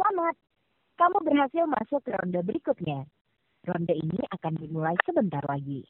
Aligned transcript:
Selamat, 0.00 0.32
kamu 0.96 1.18
berhasil 1.28 1.64
masuk 1.68 2.00
ke 2.00 2.16
ronde 2.16 2.40
berikutnya. 2.40 3.04
Ronde 3.68 3.92
ini 3.92 4.16
akan 4.32 4.56
dimulai 4.56 4.96
sebentar 5.04 5.44
lagi. 5.44 5.84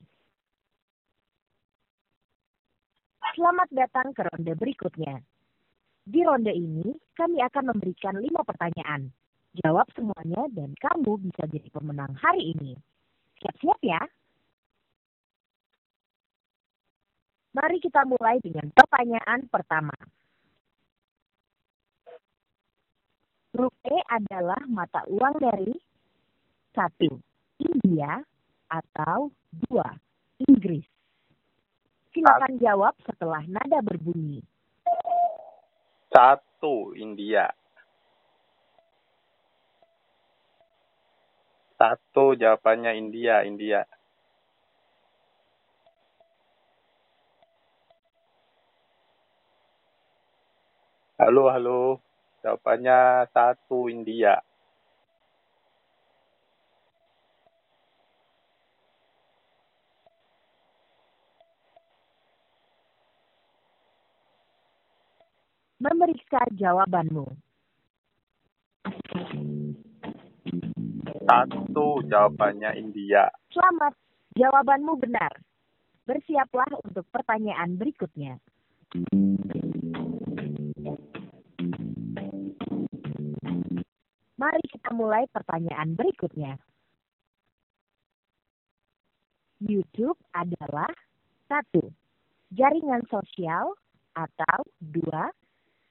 Selamat 3.38 3.70
datang 3.70 4.10
ke 4.10 4.26
ronde 4.26 4.50
berikutnya. 4.58 5.22
Di 6.02 6.26
ronde 6.26 6.50
ini, 6.50 6.90
kami 7.14 7.38
akan 7.38 7.70
memberikan 7.70 8.18
lima 8.18 8.42
pertanyaan. 8.42 9.14
Jawab 9.62 9.86
semuanya 9.94 10.42
dan 10.58 10.74
kamu 10.74 11.30
bisa 11.30 11.46
jadi 11.46 11.70
pemenang 11.70 12.10
hari 12.18 12.50
ini. 12.50 12.74
Siap-siap 13.38 13.78
ya? 13.78 14.02
Mari 17.54 17.78
kita 17.78 18.02
mulai 18.10 18.42
dengan 18.42 18.74
pertanyaan 18.74 19.46
pertama. 19.46 19.94
Rupiah 23.60 24.04
adalah 24.08 24.64
mata 24.72 25.04
uang 25.04 25.36
dari 25.36 25.76
satu 26.72 27.12
India 27.60 28.24
atau 28.72 29.28
dua 29.52 29.84
Inggris. 30.48 30.88
Silakan 32.08 32.56
jawab 32.56 32.96
setelah 33.04 33.44
nada 33.44 33.84
berbunyi. 33.84 34.40
Satu 36.08 36.96
India. 36.96 37.52
Satu 41.76 42.32
jawabannya 42.32 42.96
India, 42.96 43.44
India. 43.44 43.84
Halo, 51.20 51.52
halo. 51.52 52.09
Jawabannya 52.40 53.28
satu 53.36 53.92
India. 53.92 54.40
Memeriksa 65.80 66.44
jawabanmu. 66.56 67.24
Satu 71.24 72.04
jawabannya 72.04 72.76
India. 72.76 73.32
Selamat, 73.48 73.96
jawabanmu 74.36 74.96
benar. 75.00 75.32
Bersiaplah 76.04 76.68
untuk 76.84 77.04
pertanyaan 77.08 77.80
berikutnya. 77.80 78.36
Mari 84.40 84.64
kita 84.72 84.96
mulai 84.96 85.28
pertanyaan 85.28 85.92
berikutnya. 85.92 86.56
YouTube 89.60 90.16
adalah 90.32 90.88
satu 91.44 91.92
jaringan 92.48 93.04
sosial 93.12 93.76
atau 94.16 94.64
dua 94.80 95.28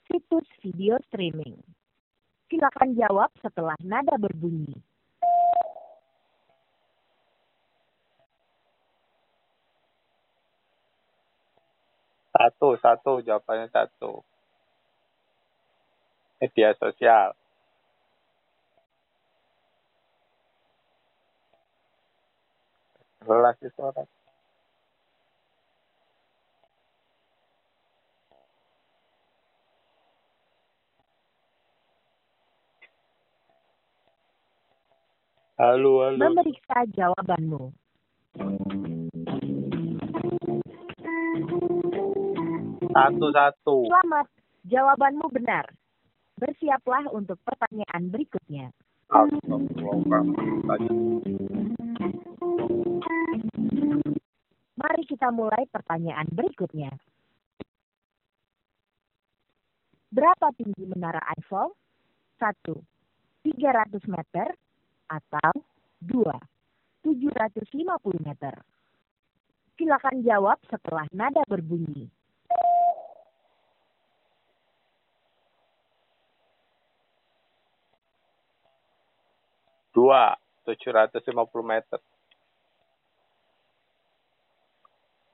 situs 0.10 0.50
video 0.66 0.98
streaming. 1.06 1.62
Silakan 2.50 2.98
jawab 2.98 3.30
setelah 3.38 3.78
nada 3.86 4.18
berbunyi. 4.18 4.74
Satu, 12.34 12.74
satu, 12.82 13.22
jawabannya 13.22 13.70
satu. 13.70 14.26
Media 16.42 16.74
sosial. 16.82 17.38
Relasi 23.28 23.68
suara. 23.76 24.04
Halo, 35.60 36.08
halo. 36.08 36.24
Memeriksa 36.24 36.88
jawabanmu. 36.96 37.76
Satu, 42.96 43.28
satu. 43.36 43.76
Selamat, 43.92 44.28
jawabanmu 44.72 45.28
benar. 45.36 45.68
Bersiaplah 46.40 47.12
untuk 47.12 47.36
pertanyaan 47.44 48.08
berikutnya. 48.08 48.72
Mari 54.80 55.04
kita 55.06 55.30
mulai 55.30 55.68
pertanyaan 55.68 56.28
berikutnya. 56.32 56.90
Berapa 60.10 60.50
tinggi 60.58 60.90
menara 60.90 61.22
Eiffel? 61.38 61.76
1. 62.42 62.74
300 63.46 64.02
meter 64.10 64.48
atau 65.12 65.52
2. 66.02 66.34
750 67.06 68.28
meter. 68.28 68.56
Silakan 69.80 70.20
jawab 70.26 70.60
setelah 70.68 71.08
nada 71.16 71.40
berbunyi. 71.48 72.12
Dua, 79.96 80.32
tujuh 80.64 80.92
ratus 80.96 81.24
lima 81.28 81.44
puluh 81.50 81.66
meter. 81.66 82.00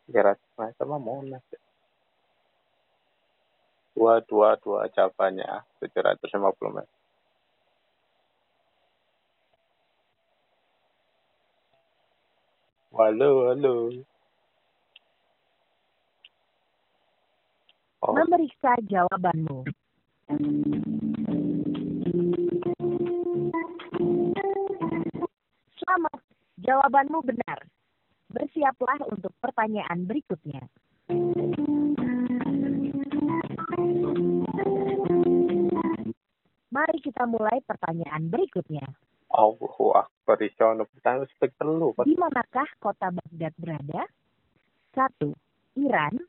Meter 0.09 0.85
mah 0.85 1.01
monas. 1.01 1.41
ya. 1.49 1.59
Dua, 3.95 4.21
dua, 4.27 4.59
dua 4.59 4.85
jawabannya. 4.91 5.65
Tujuh 5.81 6.01
ratus 6.03 6.29
lima 6.35 6.51
puluh 6.53 6.81
meter. 6.81 6.95
Halo, 12.95 13.51
halo. 13.51 13.91
Oh, 18.05 18.13
Memeriksa 18.15 18.77
jawabanmu. 18.87 19.67
Selamat, 25.75 26.19
jawabanmu 26.63 27.19
benar. 27.25 27.59
Bersiaplah 28.35 28.99
untuk 29.07 29.31
pertanyaan 29.39 30.03
berikutnya. 30.03 30.67
Mari 36.67 36.99
kita 36.99 37.23
mulai 37.23 37.63
pertanyaan 37.63 38.27
berikutnya. 38.27 38.83
Allahu 39.31 39.95
Akbar. 39.95 40.35
Isyana 40.43 40.83
pertanyaan. 40.83 41.31
Pak. 41.95 42.03
Di 42.03 42.15
manakah 42.19 42.67
kota 42.83 43.07
Baghdad 43.15 43.55
berada? 43.55 44.03
Satu, 44.91 45.31
Iran 45.79 46.19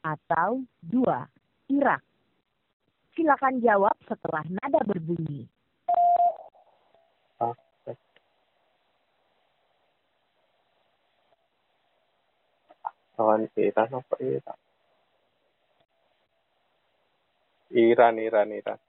atau 0.00 0.64
dua, 0.80 1.28
Irak. 1.68 2.00
Silakan 3.12 3.60
jawab 3.60 3.96
setelah 4.08 4.40
nada 4.48 4.80
berbunyi. 4.88 5.44
Lawan 13.22 13.46
Iran 13.54 14.02
apa 14.02 14.18
Iran? 14.18 14.58
Iran, 17.70 18.18
Iran, 18.18 18.50
Iran. 18.50 18.80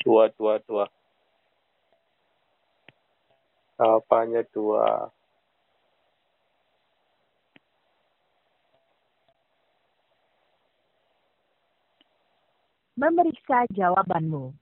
Dua, 0.00 0.32
dua, 0.32 0.56
dua. 0.64 0.88
Apanya 3.76 4.40
dua? 4.48 5.12
Memeriksa 12.96 13.68
jawabanmu. 13.76 14.56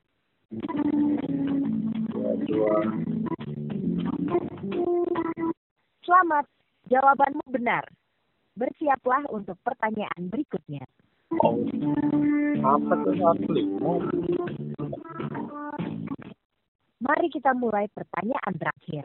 Dua, 2.10 2.32
dua. 2.42 3.13
Selamat, 6.04 6.46
jawabanmu 6.92 7.44
benar. 7.48 7.84
Bersiaplah 8.54 9.26
untuk 9.34 9.58
pertanyaan 9.66 10.30
berikutnya. 10.30 10.84
Oh. 11.42 11.58
Apa 12.62 12.94
tuh? 13.02 13.16
Mari 17.02 17.26
kita 17.28 17.52
mulai 17.56 17.90
pertanyaan 17.92 18.54
terakhir. 18.56 19.04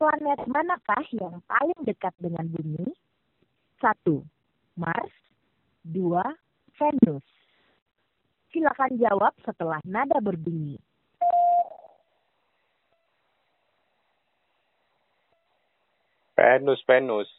Planet 0.00 0.40
manakah 0.50 1.04
yang 1.14 1.38
paling 1.46 1.80
dekat 1.86 2.10
dengan 2.18 2.50
bumi? 2.50 2.90
Satu, 3.78 4.26
Mars. 4.74 5.14
dua, 5.82 6.22
Venus. 6.78 7.26
Silakan 8.54 8.98
jawab 8.98 9.34
setelah 9.42 9.82
nada 9.82 10.22
berbunyi. 10.22 10.78
Venus, 16.42 16.82
Venus. 16.90 17.30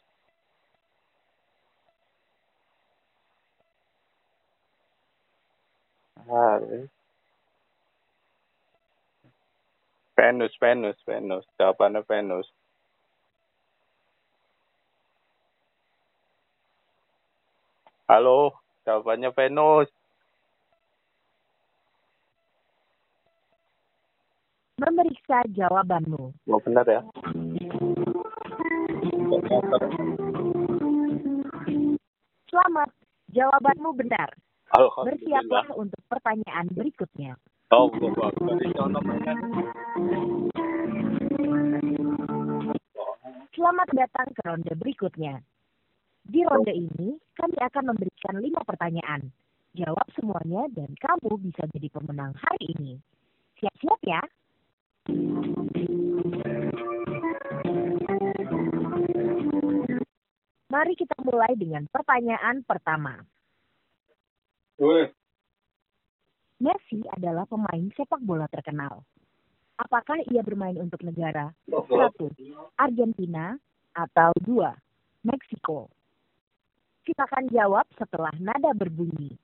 Ah, 6.24 6.56
Venus, 10.16 10.56
Venus, 10.56 10.96
Venus. 11.04 11.44
Jawabannya 11.60 12.00
Venus. 12.08 12.48
Halo, 18.08 18.56
jawabannya 18.88 19.36
Venus. 19.36 19.92
Memeriksa 24.80 25.44
jawabanmu. 25.52 26.32
Oh, 26.48 26.60
benar 26.64 26.88
ya? 26.88 27.04
Selamat, 32.52 32.90
jawabanmu 33.32 33.90
benar. 33.96 34.28
Bersiaplah 34.74 35.66
untuk 35.80 36.02
pertanyaan 36.12 36.68
berikutnya. 36.68 37.32
Oh. 37.72 37.88
Selamat 43.54 43.88
datang 43.96 44.28
ke 44.34 44.42
ronde 44.44 44.72
berikutnya. 44.76 45.40
Di 46.24 46.40
ronde 46.44 46.72
ini, 46.76 47.16
kami 47.32 47.56
akan 47.64 47.96
memberikan 47.96 48.36
lima 48.44 48.60
pertanyaan. 48.68 49.32
Jawab 49.72 50.06
semuanya 50.14 50.68
dan 50.76 50.92
kamu 51.00 51.40
bisa 51.48 51.64
jadi 51.72 51.88
pemenang 51.90 52.36
hari 52.36 52.76
ini. 52.76 53.00
Siap-siap 53.56 54.00
ya. 54.04 54.22
Mari 60.84 61.00
kita 61.00 61.16
mulai 61.24 61.56
dengan 61.56 61.88
pertanyaan 61.88 62.60
pertama. 62.60 63.16
Wih, 64.76 65.08
Messi 66.60 67.00
adalah 67.08 67.48
pemain 67.48 67.88
sepak 67.96 68.20
bola 68.20 68.44
terkenal. 68.52 69.00
Apakah 69.80 70.20
ia 70.28 70.44
bermain 70.44 70.76
untuk 70.76 71.00
negara 71.00 71.56
satu 71.64 72.28
Argentina 72.76 73.56
atau 73.96 74.36
dua 74.44 74.76
Meksiko? 75.24 75.88
Silakan 77.08 77.48
jawab 77.48 77.88
setelah 77.96 78.36
nada 78.36 78.76
berbunyi. 78.76 79.40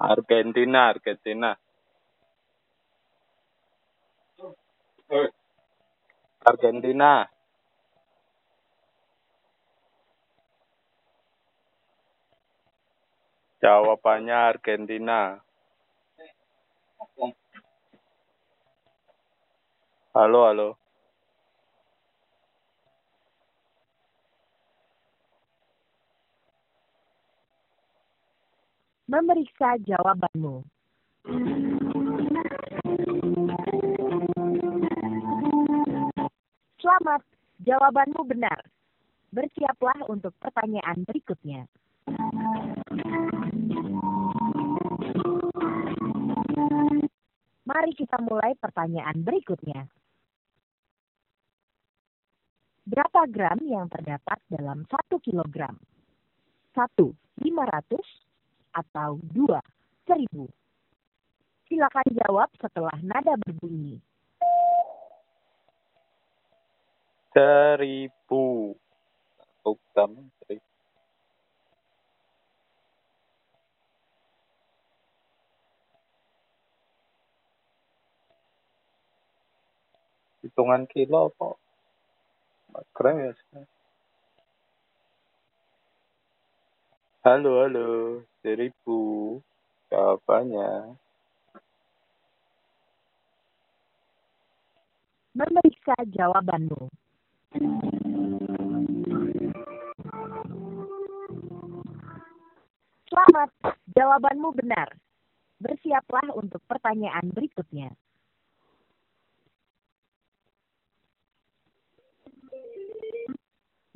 Argentina, 0.00 0.96
Argentina. 0.96 1.60
Argentina. 6.40 7.28
Jawabannya 13.60 14.56
Argentina. 14.56 15.36
Halo, 20.16 20.40
halo. 20.48 20.68
Memeriksa 29.12 29.76
jawabanmu. 29.84 30.64
Selamat, 36.80 37.22
jawabanmu 37.60 38.24
benar. 38.24 38.64
Bersiaplah 39.36 40.08
untuk 40.08 40.32
pertanyaan 40.40 41.04
berikutnya. 41.04 41.68
Mari 47.90 48.06
kita 48.06 48.22
mulai 48.22 48.54
pertanyaan 48.54 49.18
berikutnya. 49.18 49.82
Berapa 52.86 53.26
gram 53.26 53.58
yang 53.66 53.90
terdapat 53.90 54.38
dalam 54.46 54.86
satu 54.86 55.18
kilogram? 55.18 55.74
Satu, 56.70 57.10
lima 57.42 57.66
ratus 57.66 58.06
atau 58.70 59.18
dua, 59.34 59.58
seribu? 60.06 60.46
Silakan 61.66 62.14
jawab 62.14 62.54
setelah 62.62 62.94
nada 63.02 63.34
berbunyi. 63.42 63.98
Seribu. 67.34 68.78
Utama 69.66 70.30
seribu. 70.46 70.69
Hitungan 80.40 80.88
kilo 80.88 81.28
kok. 81.36 81.60
Gram 82.96 83.20
ya. 83.20 83.32
Halo, 87.20 87.68
halo. 87.68 87.88
Seribu. 88.40 89.36
Jawabannya. 89.92 90.96
Memeriksa 95.36 95.92
jawabanmu. 96.08 96.88
Selamat, 103.12 103.50
jawabanmu 103.92 104.48
benar. 104.56 104.88
Bersiaplah 105.60 106.32
untuk 106.32 106.64
pertanyaan 106.64 107.28
berikutnya. 107.28 107.92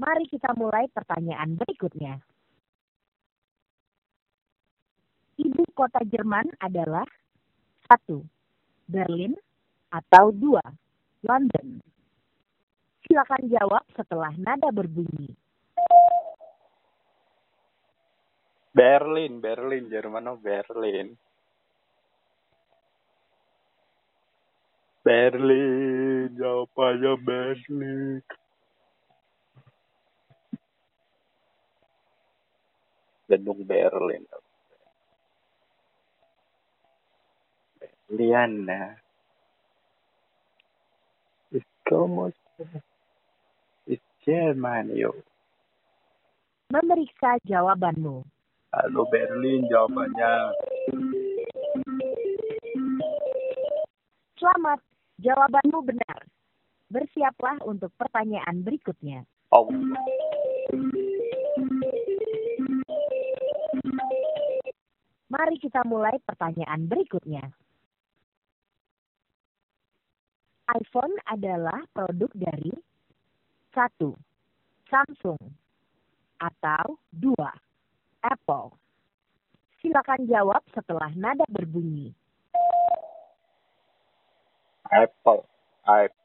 Mari 0.05 0.29
kita 0.29 0.53
mulai 0.53 0.85
pertanyaan 0.93 1.57
berikutnya. 1.57 2.21
Ibu 5.41 5.65
kota 5.73 6.05
Jerman 6.05 6.53
adalah 6.61 7.09
satu, 7.89 8.21
Berlin 8.85 9.33
atau 9.89 10.29
dua, 10.29 10.61
London. 11.25 11.81
Silakan 13.09 13.49
jawab 13.49 13.85
setelah 13.97 14.37
nada 14.37 14.69
berbunyi. 14.69 15.33
Berlin, 18.77 19.41
Berlin, 19.41 19.89
Jerman 19.89 20.29
oh 20.29 20.37
Berlin. 20.37 21.17
Berlin, 25.01 26.29
jawabannya 26.37 27.13
Berlin. 27.25 28.21
Gedung 33.25 33.65
Berlin. 33.65 34.29
Berliana. 38.09 39.01
Ich 41.51 41.65
komme 41.89 42.29
aus 42.29 42.37
ist 43.87 44.05
German, 44.25 44.93
yo. 44.93 45.13
Memeriksa 46.71 47.41
jawabanmu. 47.49 48.25
Halo 48.75 49.03
Berlin, 49.09 49.69
jawabannya. 49.71 50.33
Selamat, 54.35 54.81
jawabanmu 55.23 55.79
benar. 55.87 56.21
Bersiaplah 56.91 57.63
untuk 57.65 57.91
pertanyaan 57.97 58.61
berikutnya. 58.67 59.25
Oh, 59.55 59.71
Mari 65.35 65.57
kita 65.61 65.85
mulai 65.85 66.17
pertanyaan 66.25 66.89
berikutnya. 66.89 67.45
iPhone 70.73 71.13
adalah 71.29 71.85
produk 71.93 72.33
dari 72.33 72.73
satu 73.77 74.17
Samsung 74.89 75.41
atau 76.41 76.97
dua 77.13 77.53
Apple. 78.25 78.73
Silakan 79.85 80.25
jawab 80.25 80.65
setelah 80.73 81.13
nada 81.13 81.45
berbunyi. 81.53 82.17
Apple. 84.89 85.45
Apple. 85.85 86.24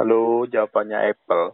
Halo, 0.00 0.48
jawabannya 0.48 1.12
Apple. 1.12 1.52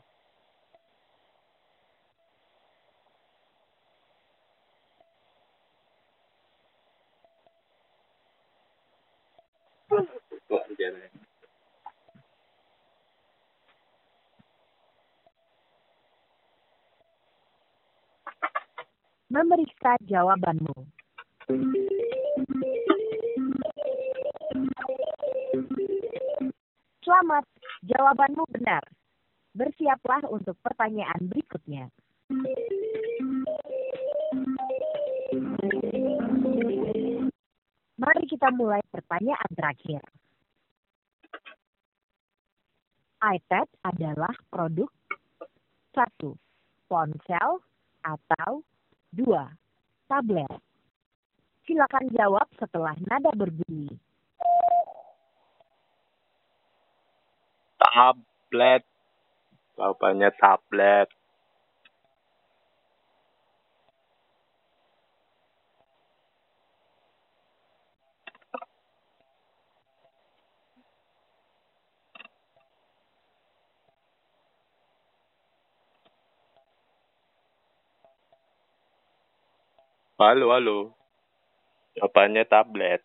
Memeriksa 19.26 19.99
jawabanmu. 20.07 20.87
Selamat, 27.03 27.43
jawabanmu 27.87 28.45
benar. 28.50 28.83
Bersiaplah 29.57 30.28
untuk 30.28 30.59
pertanyaan 30.61 31.23
berikutnya. 31.33 31.88
Mari 37.97 38.25
kita 38.28 38.52
mulai 38.52 38.85
pertanyaan 38.93 39.50
terakhir. 39.57 40.02
iPad 43.16 43.66
adalah 43.83 44.35
produk 44.52 44.93
satu 45.97 46.37
ponsel 46.87 47.64
atau 48.05 48.61
dua 49.11 49.50
tablet. 50.07 50.61
Silakan 51.64 52.07
jawab 52.14 52.47
setelah 52.61 52.95
nada 53.09 53.33
berbunyi. 53.35 53.90
Tablet. 57.80 58.85
Jawabannya 59.76 60.30
tablet. 60.40 61.09
Halo, 80.16 80.49
halo. 80.56 80.97
Jawabannya 81.97 82.49
tablet. 82.49 83.04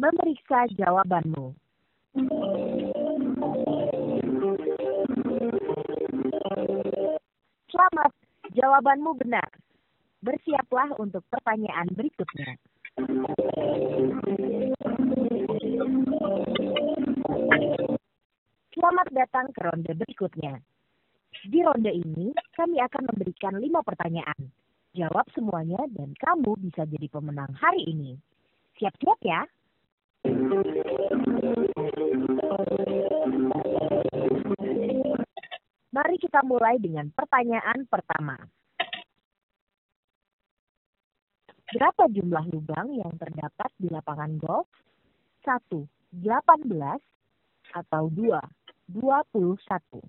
Memeriksa 0.00 0.64
jawabanmu. 0.72 1.52
Selamat, 2.10 2.26
jawabanmu 8.50 9.14
benar. 9.22 9.46
Bersiaplah 10.18 10.90
untuk 10.98 11.22
pertanyaan 11.30 11.86
berikutnya. 11.94 12.58
Selamat 18.74 19.06
datang 19.14 19.54
ke 19.54 19.60
ronde 19.62 19.94
berikutnya. 19.94 20.58
Di 21.46 21.62
ronde 21.62 21.94
ini, 21.94 22.34
kami 22.58 22.82
akan 22.82 23.06
memberikan 23.14 23.54
lima 23.62 23.86
pertanyaan. 23.86 24.50
Jawab 24.98 25.30
semuanya 25.30 25.86
dan 25.94 26.10
kamu 26.18 26.58
bisa 26.58 26.82
jadi 26.90 27.06
pemenang 27.06 27.54
hari 27.54 27.86
ini. 27.86 28.18
Siap-siap 28.82 29.22
ya? 29.22 29.46
Mari 35.90 36.16
kita 36.22 36.40
mulai 36.46 36.78
dengan 36.78 37.10
pertanyaan 37.10 37.82
pertama. 37.90 38.38
Berapa 41.70 42.10
jumlah 42.10 42.50
lubang 42.50 42.94
yang 42.98 43.14
terdapat 43.14 43.70
di 43.78 43.86
lapangan 43.90 44.34
golf? 44.42 44.66
1. 45.46 45.70
18 46.18 46.26
atau 47.74 48.04
2. 48.10 48.38
21. 48.90 50.02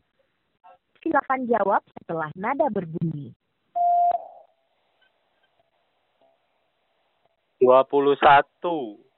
Silakan 1.01 1.41
jawab 1.45 1.81
setelah 1.97 2.29
nada 2.33 2.65
berbunyi. 2.69 3.33
21. 7.61 9.10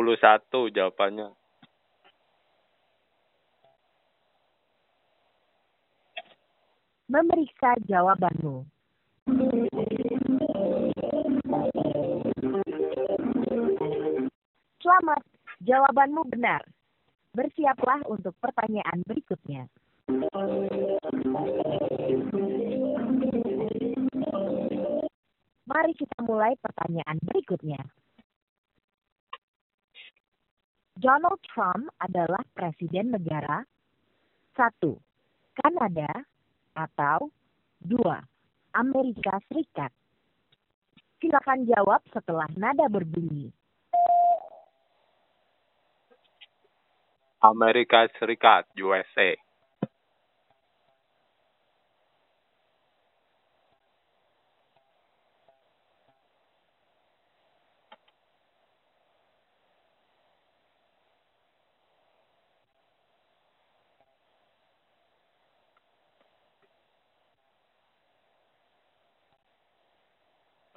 Dua 0.00 0.16
puluh 0.16 0.24
satu 0.24 0.60
jawabannya. 0.72 1.28
Memeriksa 7.12 7.76
jawabanmu. 7.84 8.64
Selamat, 14.80 15.20
jawabanmu 15.68 16.32
benar. 16.32 16.64
Bersiaplah 17.36 18.00
untuk 18.08 18.32
pertanyaan 18.40 19.04
berikutnya. 19.04 19.68
Mari 25.68 25.92
kita 25.92 26.18
mulai 26.24 26.56
pertanyaan 26.56 27.20
berikutnya. 27.20 27.84
Donald 31.00 31.40
Trump 31.48 31.88
adalah 31.96 32.44
presiden 32.52 33.16
negara 33.16 33.64
satu 34.52 35.00
Kanada 35.56 36.12
atau 36.76 37.32
dua 37.80 38.20
Amerika 38.76 39.40
Serikat. 39.48 39.88
Silakan 41.16 41.64
jawab 41.64 42.04
setelah 42.12 42.44
nada 42.52 42.84
berbunyi. 42.92 43.48
Amerika 47.40 48.04
Serikat, 48.20 48.68
USA. 48.76 49.32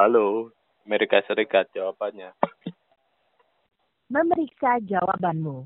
Halo, 0.03 0.51
Amerika 0.83 1.23
Serikat 1.23 1.71
jawabannya. 1.71 2.35
Memeriksa 4.11 4.83
jawabanmu. 4.83 5.63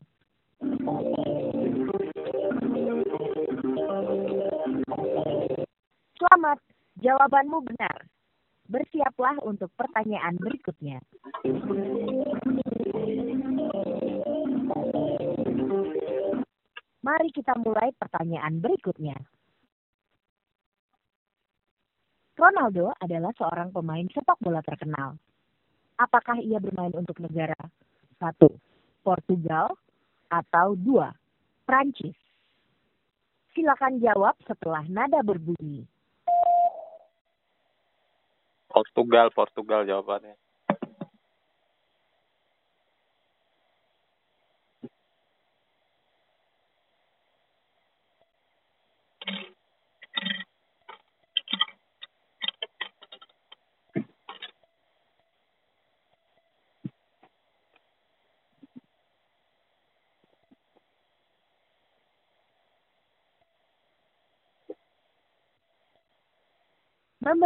Selamat, 6.21 6.61
jawabanmu 7.01 7.65
benar. 7.65 8.05
Bersiaplah 8.69 9.41
untuk 9.41 9.73
pertanyaan 9.73 10.37
berikutnya. 10.37 11.01
Mari 17.01 17.33
kita 17.33 17.57
mulai 17.57 17.89
pertanyaan 17.97 18.61
berikutnya. 18.61 19.17
Ronaldo 22.37 22.93
adalah 23.01 23.33
seorang 23.33 23.73
pemain 23.73 24.05
sepak 24.13 24.37
bola 24.37 24.61
terkenal. 24.61 25.17
Apakah 25.97 26.37
ia 26.37 26.61
bermain 26.61 26.93
untuk 26.93 27.17
negara? 27.17 27.57
Satu, 28.21 28.53
Portugal 29.01 29.73
atau 30.29 30.77
dua, 30.77 31.17
Prancis? 31.65 32.13
Silakan 33.57 33.97
jawab 33.97 34.37
setelah 34.45 34.85
nada 34.85 35.25
berbunyi. 35.25 35.89
Portugal, 38.69 39.33
Portugal 39.33 39.89
jawabannya. 39.89 40.37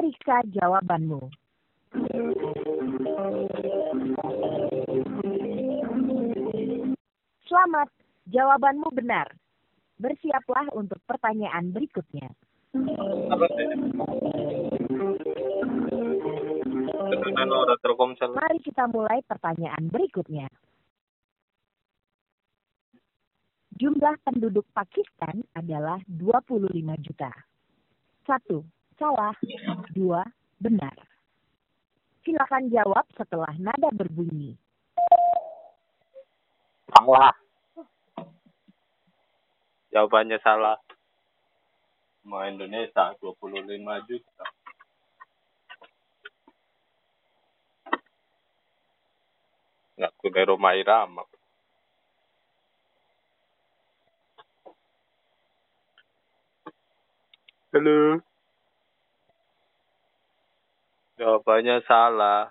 Memeriksa 0.01 0.41
jawabanmu. 0.49 1.29
Selamat, 7.45 7.89
jawabanmu 8.25 8.89
benar. 8.97 9.29
Bersiaplah 10.01 10.73
untuk 10.73 10.97
pertanyaan 11.05 11.69
berikutnya. 11.69 12.33
Mari 18.33 18.59
kita 18.65 18.89
mulai 18.89 19.21
pertanyaan 19.21 19.85
berikutnya. 19.85 20.49
Jumlah 23.77 24.17
penduduk 24.25 24.65
Pakistan 24.73 25.45
adalah 25.53 26.01
25 26.09 26.97
juta. 27.05 27.29
Satu, 28.25 28.65
salah. 29.01 29.33
Dua, 29.97 30.21
benar. 30.61 30.93
Silakan 32.21 32.69
jawab 32.69 33.09
setelah 33.17 33.49
nada 33.57 33.89
berbunyi. 33.89 34.53
Salah. 36.93 37.33
Jawabannya 39.89 40.37
salah. 40.45 40.77
Mau 42.21 42.45
Indonesia 42.45 43.17
25 43.17 44.05
juta. 44.05 44.45
Nggak 49.97 50.13
kuda 50.21 50.41
rumah 50.45 50.77
irama. 50.77 51.25
Halo. 57.73 58.30
Jawabannya 61.21 61.85
salah. 61.85 62.49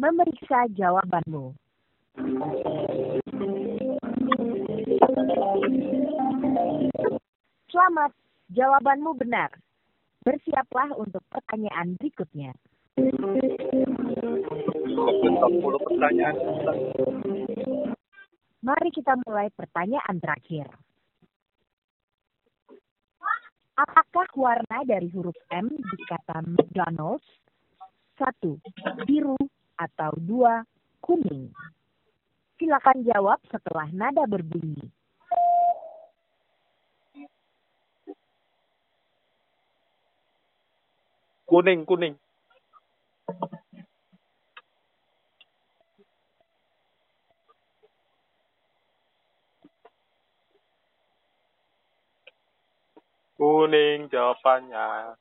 Memeriksa 0.00 0.72
jawabanmu. 0.72 1.52
Selamat, 7.68 8.16
jawabanmu 8.56 9.20
benar. 9.20 9.52
Bersiaplah 10.24 10.96
untuk 10.96 11.20
pertanyaan 11.28 11.92
berikutnya. 12.00 12.56
60 12.96 13.12
pertanyaan. 15.92 16.36
Mari 18.64 18.88
kita 18.96 19.12
mulai 19.28 19.52
pertanyaan 19.52 20.16
terakhir. 20.24 20.87
Apakah 23.78 24.26
warna 24.34 24.82
dari 24.82 25.06
huruf 25.14 25.38
M 25.54 25.70
di 25.70 26.02
kata 26.10 26.42
McDonald's? 26.42 27.22
Satu, 28.18 28.58
biru 29.06 29.38
atau 29.78 30.10
dua, 30.18 30.66
kuning. 30.98 31.54
Silakan 32.58 33.06
jawab 33.06 33.38
setelah 33.46 33.86
nada 33.94 34.26
berbunyi. 34.26 34.82
Kuning, 41.46 41.86
kuning. 41.86 42.18
Kuning 53.38 53.97
jawabannya. 54.10 55.14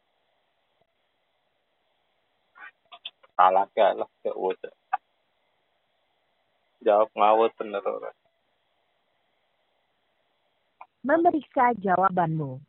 Salah 3.37 3.69
gak 3.77 3.91
lah, 4.01 4.09
gak 4.25 4.33
usah. 4.33 4.73
Jawab 6.81 7.09
ngawur 7.13 7.51
bener 7.59 7.83
orang. 7.85 8.17
Memeriksa 11.05 11.77
jawabanmu. 11.79 12.59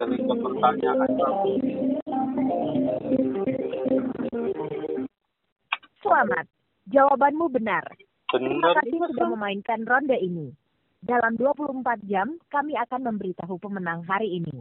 Ketika 0.00 0.34
pertanyaan 0.36 1.10
Selamat, 6.00 6.46
jawabanmu 6.88 7.46
benar. 7.52 7.84
Terima 8.30 8.70
kasih 8.78 8.98
sudah 9.10 9.26
memainkan 9.34 9.82
ronde 9.84 10.16
ini. 10.16 10.54
Dalam 11.00 11.34
24 11.34 11.82
jam, 12.06 12.36
kami 12.52 12.76
akan 12.76 13.00
memberitahu 13.08 13.56
pemenang 13.56 14.04
hari 14.04 14.38
ini. 14.38 14.52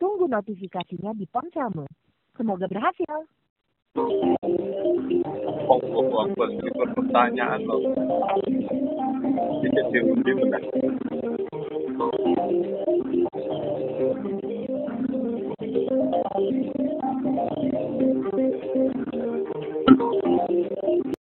Tunggu 0.00 0.24
notifikasinya 0.24 1.12
di 1.12 1.28
ponselmu. 1.28 1.84
Semoga 2.32 2.64
berhasil. 2.64 3.28
Allah 5.70 6.16
Akbar, 6.24 6.48